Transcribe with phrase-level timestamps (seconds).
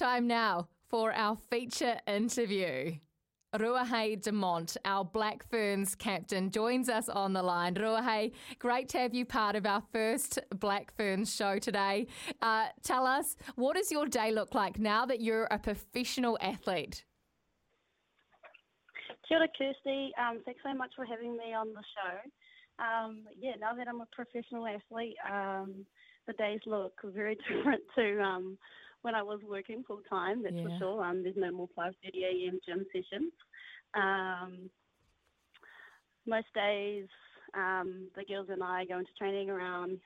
[0.00, 2.94] time now for our feature interview.
[3.54, 7.74] Ruahei Demant, our Black Ferns captain, joins us on the line.
[7.74, 12.06] Ruahei, great to have you part of our first Black Ferns show today.
[12.40, 17.04] Uh, tell us, what does your day look like now that you're a professional athlete?
[19.28, 20.12] Kia ora, Kirsty.
[20.18, 22.82] Um, thanks so much for having me on the show.
[22.82, 25.84] Um, yeah, now that I'm a professional athlete, um,
[26.26, 28.56] the days look very different to um,
[29.02, 30.42] when I was working full time.
[30.42, 30.64] That's yeah.
[30.64, 31.04] for sure.
[31.04, 31.92] Um, there's no more 5:30
[32.24, 32.60] a.m.
[32.66, 33.32] gym sessions.
[33.94, 34.70] Um,
[36.26, 37.06] most days,
[37.54, 39.98] um, the girls and I go into training around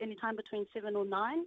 [0.00, 1.44] any time between seven or nine.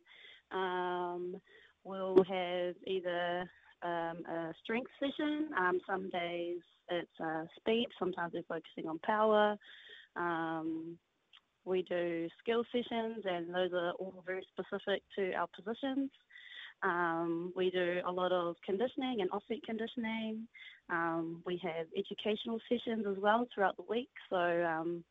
[0.52, 1.38] Um,
[1.84, 3.50] we'll have either
[3.84, 5.50] um, a strength session.
[5.58, 6.60] Um, some days
[6.90, 7.88] it's uh, speed.
[7.98, 9.56] Sometimes we're focusing on power.
[10.16, 10.98] Um,
[11.66, 16.10] we do skill sessions, and those are all very specific to our positions.
[16.82, 20.48] Um, we do a lot of conditioning and off-seat conditioning.
[20.90, 24.10] Um, we have educational sessions as well throughout the week.
[24.30, 25.04] So um,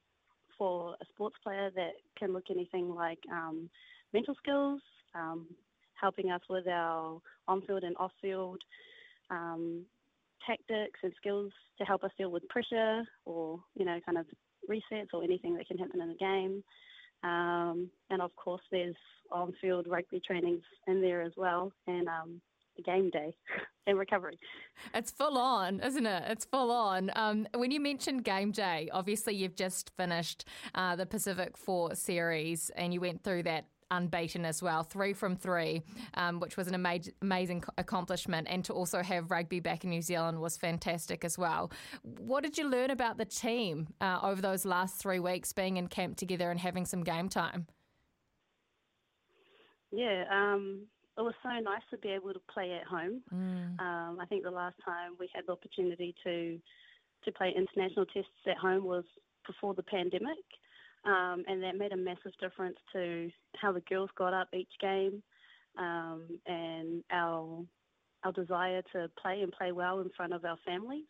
[0.56, 3.68] for a sports player, that can look anything like um,
[4.12, 4.80] mental skills,
[5.14, 5.46] um,
[5.94, 8.60] helping us with our on-field and off-field
[9.30, 9.84] um,
[10.46, 14.26] tactics and skills to help us deal with pressure or you know kind of
[14.68, 16.62] resets or anything that can happen in the game.
[17.22, 18.96] Um, and of course, there's
[19.30, 22.40] on-field rugby trainings in there as well, and um,
[22.84, 23.34] game day
[23.86, 24.38] and recovery.
[24.94, 26.24] It's full on, isn't it?
[26.28, 27.10] It's full on.
[27.16, 32.70] Um, when you mentioned game day, obviously you've just finished uh, the Pacific Four series,
[32.76, 35.82] and you went through that unbeaten as well, three from three,
[36.14, 38.46] um, which was an ama- amazing accomplishment.
[38.50, 41.70] And to also have rugby back in New Zealand was fantastic as well.
[42.02, 45.88] What did you learn about the team uh, over those last three weeks being in
[45.88, 47.66] camp together and having some game time?
[49.90, 53.22] Yeah, um, it was so nice to be able to play at home.
[53.34, 53.80] Mm.
[53.80, 56.60] Um, I think the last time we had the opportunity to
[57.24, 59.04] to play international tests at home was
[59.44, 60.38] before the pandemic.
[61.08, 65.22] Um, and that made a massive difference to how the girls got up each game
[65.78, 67.64] um, and our
[68.24, 71.04] our desire to play and play well in front of our families.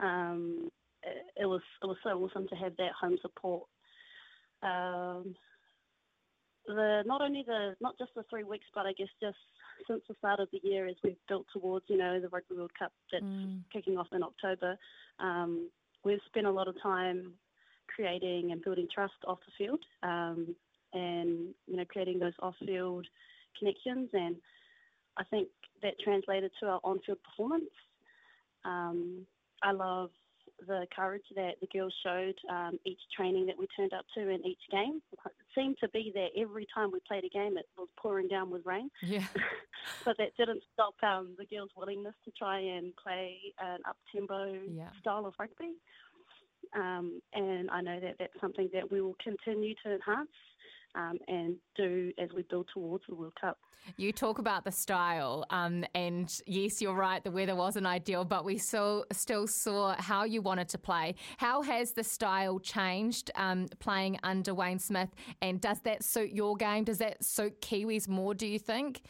[0.00, 0.70] Um,
[1.02, 3.64] it, it, was it was so awesome to have that home support.
[4.62, 5.34] Um,
[6.66, 9.36] the not only the not just the three weeks, but I guess just
[9.88, 12.70] since the start of the year, as we've built towards you know the Rugby World
[12.78, 13.60] Cup that's mm.
[13.72, 14.78] kicking off in October,
[15.18, 15.68] um,
[16.02, 17.32] we've spent a lot of time
[17.94, 20.54] creating and building trust off the field, um,
[20.92, 23.06] and you know creating those off-field
[23.58, 24.36] connections, and
[25.16, 25.48] I think
[25.82, 27.70] that translated to our on-field performance.
[28.64, 29.26] Um,
[29.62, 30.10] I love
[30.66, 34.44] the courage that the girls showed um, each training that we turned up to in
[34.46, 35.00] each game.
[35.12, 35.18] It
[35.54, 38.64] seemed to be that every time we played a game, it was pouring down with
[38.64, 38.90] rain.
[39.02, 39.26] Yeah.
[40.04, 44.54] but that didn't stop um, the girls' willingness to try and play an up tempo
[44.70, 44.88] yeah.
[45.00, 45.72] style of rugby.
[46.74, 50.28] Um, and I know that that's something that we will continue to enhance
[50.94, 53.58] um, and do as we build towards the World Cup.
[53.96, 58.44] You talk about the style, um, and yes, you're right, the weather wasn't ideal, but
[58.44, 61.16] we still, still saw how you wanted to play.
[61.38, 65.08] How has the style changed um, playing under Wayne Smith,
[65.40, 66.84] and does that suit your game?
[66.84, 69.02] Does that suit Kiwis more, do you think?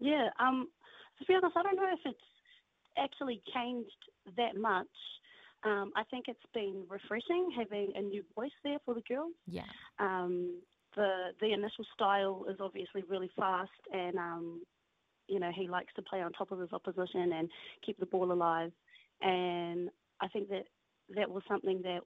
[0.00, 0.68] Yeah, um,
[1.20, 2.18] to be honest, I don't know if it's
[2.98, 3.90] actually changed
[4.36, 4.86] that much.
[5.66, 9.32] Um, I think it's been refreshing having a new voice there for the girls.
[9.48, 9.62] Yeah.
[9.98, 10.60] Um,
[10.94, 14.62] the the initial style is obviously really fast, and um,
[15.26, 17.50] you know he likes to play on top of his opposition and
[17.84, 18.70] keep the ball alive.
[19.22, 19.90] And
[20.20, 20.66] I think that
[21.16, 22.00] that was something that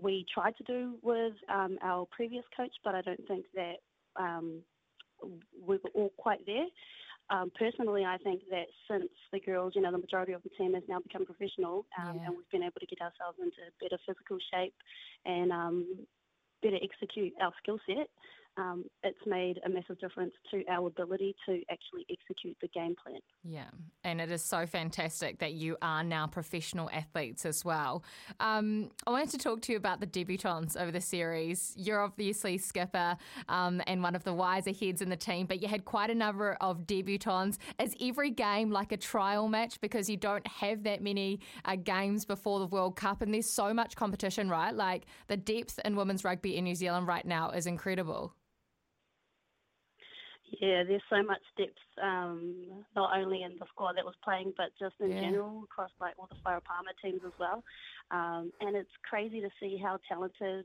[0.00, 3.76] we tried to do with um, our previous coach, but I don't think that
[4.20, 4.60] um,
[5.22, 6.66] we were all quite there
[7.30, 10.74] um, personally, I think that since the girls, you know, the majority of the team
[10.74, 12.26] has now become professional, um, yeah.
[12.26, 14.74] and we've been able to get ourselves into better physical shape
[15.26, 15.86] and um,
[16.62, 18.08] better execute our skill set,
[18.58, 23.20] um, it's made a massive difference to our ability to actually execute the game plan.
[23.44, 23.70] Yeah,
[24.04, 28.02] and it is so fantastic that you are now professional athletes as well.
[28.40, 31.72] Um, I wanted to talk to you about the debutants over the series.
[31.76, 33.16] You're obviously skipper
[33.48, 36.14] um, and one of the wiser heads in the team, but you had quite a
[36.14, 37.58] number of debutants.
[37.78, 42.24] Is every game like a trial match because you don't have that many uh, games
[42.24, 44.74] before the World Cup and there's so much competition, right?
[44.74, 48.34] Like the depth in women's rugby in New Zealand right now is incredible.
[50.60, 52.66] Yeah, there's so much depth, um,
[52.96, 55.20] not only in the squad that was playing, but just in yeah.
[55.20, 57.62] general across like all the Farah Palmer teams as well.
[58.10, 60.64] Um, and it's crazy to see how talented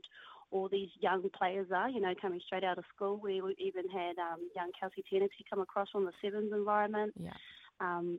[0.50, 3.20] all these young players are, you know, coming straight out of school.
[3.22, 7.14] We even had um, young Kelsey Teneti come across from the sevens environment.
[7.20, 7.30] Yeah.
[7.80, 8.18] Um,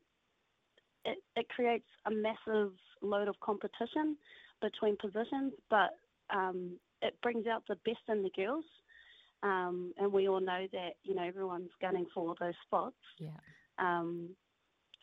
[1.03, 4.17] it, it creates a massive load of competition
[4.61, 5.91] between positions, but
[6.33, 8.65] um, it brings out the best in the girls.
[9.45, 12.95] Um, and we all know that you know everyone's gunning for those spots.
[13.19, 13.29] Yeah.
[13.77, 14.29] Um,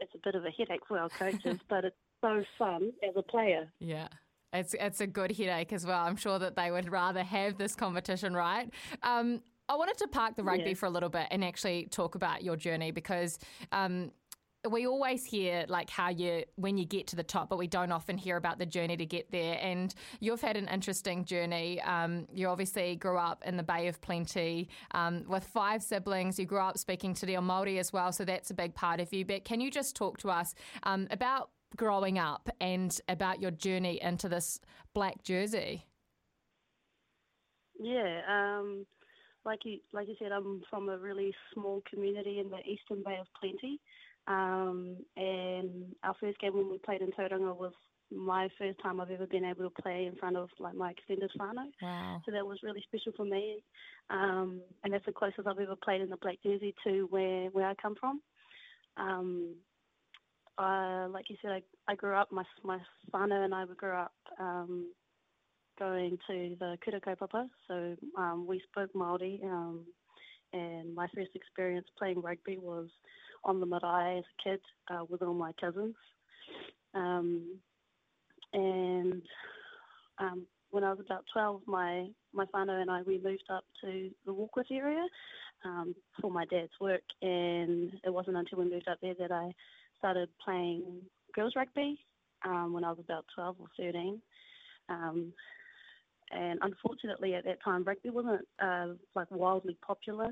[0.01, 3.23] it's a bit of a headache for our coaches, but it's so fun as a
[3.23, 3.73] player.
[3.79, 4.09] Yeah.
[4.53, 6.05] It's it's a good headache as well.
[6.05, 8.69] I'm sure that they would rather have this competition, right?
[9.03, 10.75] Um, I wanted to park the rugby yeah.
[10.75, 13.39] for a little bit and actually talk about your journey because
[13.71, 14.11] um,
[14.71, 17.91] we always hear like how you when you get to the top, but we don't
[17.91, 19.59] often hear about the journey to get there.
[19.61, 21.81] And you've had an interesting journey.
[21.83, 26.39] Um, you obviously grew up in the Bay of Plenty um, with five siblings.
[26.39, 29.13] You grew up speaking Te Reo Māori as well, so that's a big part of
[29.13, 29.25] you.
[29.25, 30.55] But can you just talk to us
[30.85, 34.61] um, about growing up and about your journey into this
[34.95, 35.87] black jersey?
[37.81, 38.87] Yeah, um,
[39.45, 43.19] like you like you said, I'm from a really small community in the Eastern Bay
[43.21, 43.81] of Plenty.
[44.27, 47.73] Um, and our first game when we played in Tauranga was
[48.11, 51.31] my first time I've ever been able to play in front of like my extended
[51.39, 51.67] whānau.
[51.81, 52.23] Wow.
[52.25, 53.63] So that was really special for me.
[54.11, 57.69] Um, and that's the closest I've ever played in the black jersey to where, where
[57.69, 58.21] I come from.
[58.97, 59.55] Um,
[60.59, 62.79] uh, like you said, I, I grew up, my, my
[63.13, 64.93] whānau and I grew up um,
[65.79, 67.49] going to the Kura Kaupapa.
[67.67, 69.43] So um, we spoke Māori.
[69.45, 69.87] Um,
[70.53, 72.89] and my first experience playing rugby was
[73.45, 74.61] on the marae as a kid
[74.91, 75.95] uh, with all my cousins.
[76.95, 77.59] Um,
[78.53, 79.23] and
[80.19, 84.11] um, when I was about 12, my, my whānau and I, we moved up to
[84.27, 85.07] the Warkworth area
[85.65, 87.03] um, for my dad's work.
[87.21, 89.53] And it wasn't until we moved up there that I
[89.99, 90.83] started playing
[91.35, 91.99] girls rugby
[92.45, 94.21] um, when I was about 12 or 13.
[96.33, 100.31] And unfortunately, at that time, rugby wasn't uh, like wildly popular.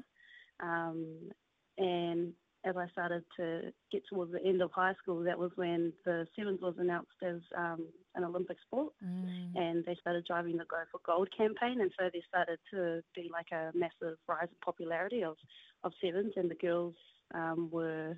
[0.62, 1.30] Um,
[1.78, 2.32] and
[2.64, 6.26] as I started to get towards the end of high school, that was when the
[6.36, 9.56] sevens was announced as um, an Olympic sport, mm.
[9.56, 13.30] and they started driving the Go for Gold campaign, and so there started to be
[13.32, 15.36] like a massive rise in popularity of
[15.84, 16.94] of sevens, and the girls
[17.34, 18.14] um, were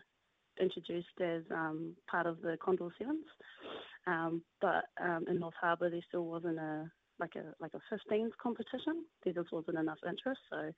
[0.60, 3.26] introduced as um, part of the Condor Sevens,
[4.08, 6.90] um, but um, in North Harbour there still wasn't a
[7.22, 9.04] like a like a 15s competition.
[9.22, 10.72] There just wasn't enough interest, so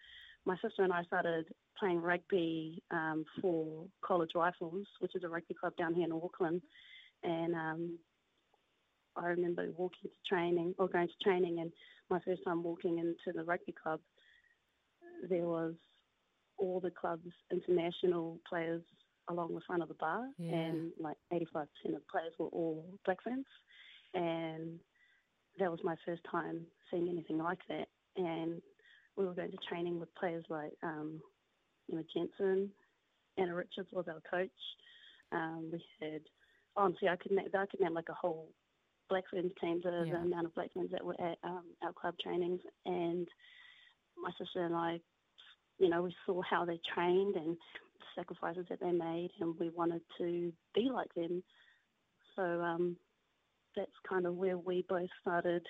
[0.45, 1.47] my sister and I started
[1.79, 6.61] playing rugby um, for College Rifles, which is a rugby club down here in Auckland.
[7.23, 7.99] And um,
[9.17, 11.73] I remember walking to training or going to training, and
[12.11, 14.01] my first time walking into the rugby club,
[15.29, 15.75] there was
[16.59, 18.83] all the club's international players
[19.31, 20.55] along the front of the bar, yeah.
[20.55, 23.47] and like 85% of the players were all Black Ferns.
[24.13, 24.79] And
[25.59, 27.89] that was my first time seeing anything like that.
[28.17, 28.61] And
[29.17, 31.21] we were going to training with players like um,
[31.89, 32.71] you know Jensen,
[33.39, 34.51] Anna Richards was our coach.
[35.33, 36.23] Um, we had
[36.77, 38.49] honestly, I could name, I could name like a whole
[39.09, 40.13] Black Ferns team, the, yeah.
[40.13, 43.29] the amount of Black Ferns that were at um, our club trainings, and
[44.17, 45.01] my sister and I,
[45.79, 49.71] you know, we saw how they trained and the sacrifices that they made, and we
[49.71, 51.43] wanted to be like them.
[52.37, 52.97] So um,
[53.77, 55.63] that's kind of where we both started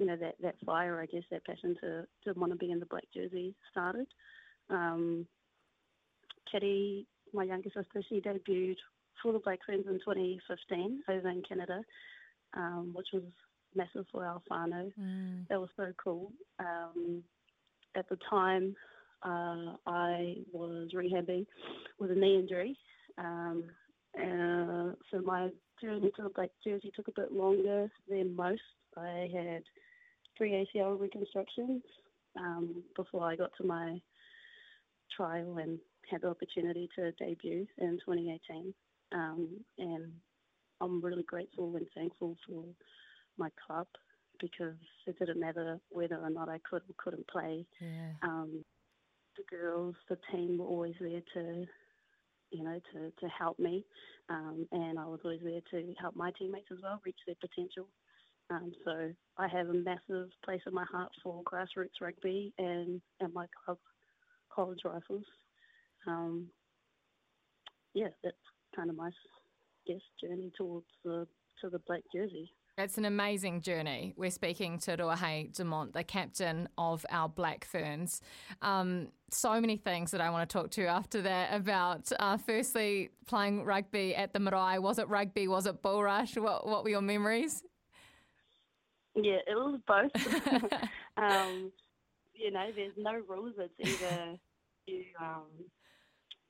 [0.00, 2.80] you know that that fire, I guess, that passion to to want to be in
[2.80, 4.06] the black jersey started.
[4.70, 5.26] Um,
[6.50, 8.76] Kitty, my younger sister, she debuted
[9.22, 11.82] for the Black Ferns in 2015 over in Canada,
[12.56, 13.22] um, which was
[13.74, 14.90] massive for our whānau.
[14.98, 15.46] Mm.
[15.48, 16.32] That was so cool.
[16.58, 17.22] Um,
[17.94, 18.74] at the time,
[19.22, 21.46] uh, I was rehabbing
[21.98, 22.76] with a knee injury.
[23.18, 23.64] Um,
[24.16, 25.50] uh, so my
[25.82, 28.62] journey to the black jersey took a bit longer than most.
[28.96, 29.62] I had
[30.36, 31.82] three ACL reconstructions
[32.38, 34.00] um, before I got to my
[35.16, 35.78] trial and
[36.10, 38.74] had the opportunity to debut in 2018.
[39.12, 40.12] Um, and
[40.80, 42.64] I'm really grateful and thankful for
[43.38, 43.86] my club
[44.40, 44.74] because
[45.06, 47.66] it didn't matter whether or not I could or couldn't play.
[47.80, 48.12] Yeah.
[48.22, 48.64] Um,
[49.36, 51.66] the girls, the team were always there to,
[52.50, 53.84] you know, to, to help me.
[54.28, 57.88] Um, and I was always there to help my teammates as well reach their potential.
[58.50, 63.32] Um, so I have a massive place in my heart for grassroots rugby and, and
[63.32, 63.78] my club,
[64.52, 65.24] College Rifles.
[66.06, 66.48] Um,
[67.94, 68.36] yeah, that's
[68.74, 69.10] kind of my
[69.86, 71.26] guess journey towards the
[71.60, 72.52] to the black jersey.
[72.82, 74.14] It's an amazing journey.
[74.16, 78.22] We're speaking to Ruahei Demant, the captain of our Black Ferns.
[78.62, 82.10] Um, so many things that I want to talk to you after that about.
[82.18, 84.78] Uh, firstly, playing rugby at the marae.
[84.78, 85.46] Was it rugby?
[85.46, 86.36] Was it bull rush?
[86.36, 87.62] What, what were your memories?
[89.14, 90.10] Yeah, it was both.
[91.18, 91.70] um,
[92.34, 93.54] you know, there's no rules.
[93.58, 94.36] It's either
[94.86, 95.44] you um,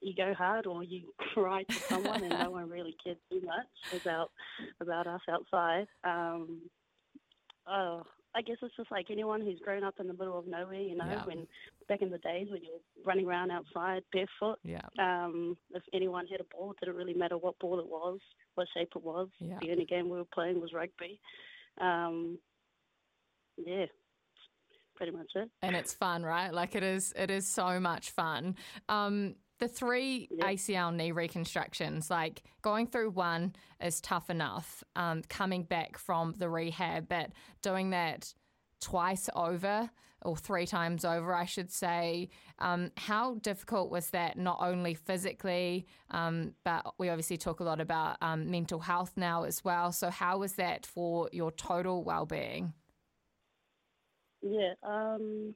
[0.01, 4.01] you go hard or you cry to someone, and no one really cares too much
[4.03, 4.31] about
[4.81, 5.87] about us outside.
[6.05, 6.61] Um,
[7.69, 8.03] oh,
[8.35, 10.81] I guess it's just like anyone who's grown up in the middle of nowhere.
[10.81, 11.25] You know, yeah.
[11.25, 11.47] when
[11.89, 14.59] back in the days when you were running around outside barefoot.
[14.65, 14.87] Yeah.
[14.99, 18.21] Um, if anyone had a ball, it didn't really matter what ball it was,
[18.55, 19.29] what shape it was.
[19.41, 19.59] Yeah.
[19.61, 21.21] The only game we were playing was rugby.
[21.81, 22.39] Um,
[23.57, 23.87] yeah,
[24.95, 25.51] pretty much it.
[25.63, 26.55] And it's fun, right?
[26.55, 27.13] Like it is.
[27.17, 28.55] It is so much fun.
[28.89, 30.49] Um, the three yep.
[30.49, 34.83] ACL knee reconstructions, like going through one is tough enough.
[34.97, 37.31] Um, coming back from the rehab, but
[37.63, 38.35] doing that
[38.81, 39.91] twice over
[40.23, 42.31] or three times over, I should say.
[42.59, 47.81] Um, how difficult was that, not only physically, um, but we obviously talk a lot
[47.81, 49.93] about um, mental health now as well.
[49.93, 52.73] So, how was that for your total well being?
[54.43, 55.55] Yeah, um,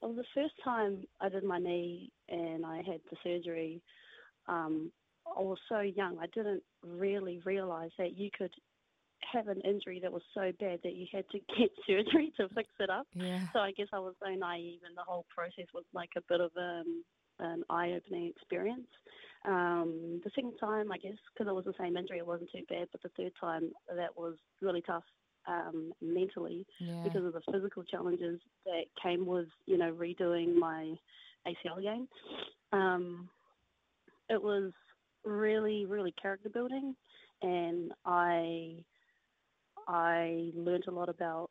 [0.00, 3.82] well, the first time I did my knee and I had the surgery,
[4.48, 4.90] um,
[5.36, 6.18] I was so young.
[6.20, 8.52] I didn't really realise that you could
[9.32, 12.68] have an injury that was so bad that you had to get surgery to fix
[12.78, 13.06] it up.
[13.14, 13.40] Yeah.
[13.52, 16.40] So I guess I was so naive, and the whole process was like a bit
[16.40, 17.04] of um,
[17.38, 18.88] an eye-opening experience.
[19.44, 22.62] Um, the second time, I guess, because it was the same injury, it wasn't too
[22.68, 22.88] bad.
[22.92, 25.04] But the third time, that was really tough
[25.46, 27.02] um, mentally yeah.
[27.04, 30.94] because of the physical challenges that came with, you know, redoing my
[31.46, 32.08] ACL game.
[32.72, 33.28] Um,
[34.28, 34.72] it was
[35.24, 36.94] really, really character building,
[37.42, 38.84] and I
[39.88, 41.50] I learned a lot about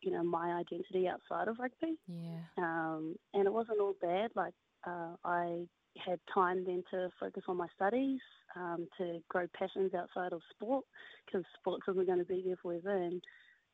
[0.00, 1.96] you know my identity outside of rugby.
[2.06, 2.40] Yeah.
[2.58, 4.30] Um, and it wasn't all bad.
[4.34, 4.54] Like
[4.86, 5.66] uh, I
[6.04, 8.20] had time then to focus on my studies,
[8.56, 10.84] um, to grow passions outside of sport,
[11.26, 12.96] because sports isn't going to be there forever.
[12.96, 13.22] And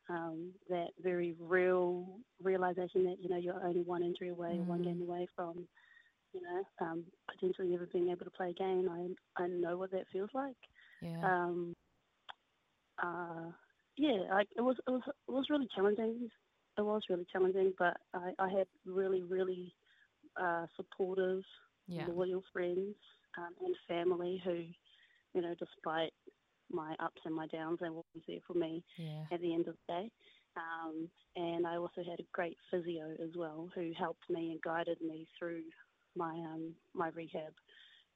[0.09, 4.67] um, that very real realization that you know you're only one injury away, mm.
[4.67, 5.67] one game away from
[6.33, 8.89] you know um, potentially never being able to play again.
[8.91, 10.57] I I know what that feels like.
[11.01, 11.21] Yeah.
[11.23, 11.75] Um,
[13.03, 13.51] uh,
[13.97, 16.29] yeah, I, it was it was it was really challenging.
[16.77, 19.75] It was really challenging, but I, I had really really
[20.41, 21.43] uh, supportive,
[21.87, 22.07] yeah.
[22.13, 22.97] loyal friends
[23.39, 24.65] um, and family who,
[25.35, 26.13] you know, despite
[26.71, 29.25] my ups and my downs, they were always there for me yeah.
[29.33, 30.11] at the end of the day.
[30.57, 35.01] Um, and I also had a great physio as well who helped me and guided
[35.01, 35.63] me through
[36.17, 37.53] my um, my rehab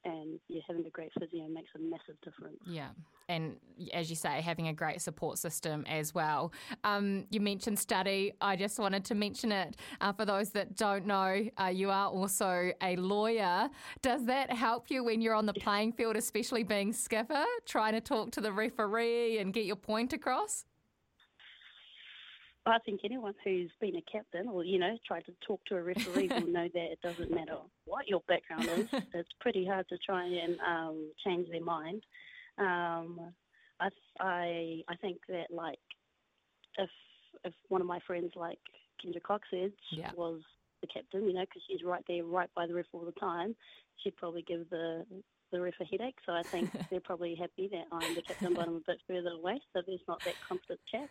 [0.04, 2.58] and yeah, having a great physio makes a massive difference.
[2.66, 2.88] Yeah,
[3.28, 3.56] and
[3.92, 6.52] as you say, having a great support system as well.
[6.84, 8.32] Um, you mentioned study.
[8.40, 11.48] I just wanted to mention it uh, for those that don't know.
[11.60, 13.68] Uh, you are also a lawyer.
[14.02, 18.00] Does that help you when you're on the playing field, especially being skipper, trying to
[18.00, 20.64] talk to the referee and get your point across?
[22.72, 25.82] I think anyone who's been a captain or, you know, tried to talk to a
[25.82, 28.86] referee will know that it doesn't matter what your background is.
[29.14, 32.02] it's pretty hard to try and um, change their mind.
[32.58, 33.20] Um,
[33.80, 33.88] I,
[34.20, 35.78] I, I think that, like,
[36.78, 36.90] if,
[37.44, 38.58] if one of my friends, like
[39.04, 40.10] Kendra Cocksedge, yeah.
[40.16, 40.40] was
[40.80, 43.54] the captain, you know, because she's right there, right by the ref all the time,
[44.02, 45.04] she'd probably give the
[45.50, 46.18] the ref a headache.
[46.26, 49.30] So I think they're probably happy that I'm the captain, but I'm a bit further
[49.30, 51.08] away, so there's not that constant chat.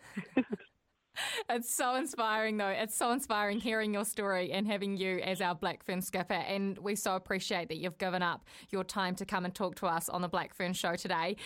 [1.50, 2.68] It's so inspiring, though.
[2.68, 6.34] It's so inspiring hearing your story and having you as our Blackfern skipper.
[6.34, 9.86] And we so appreciate that you've given up your time to come and talk to
[9.86, 11.36] us on the Blackfern show today.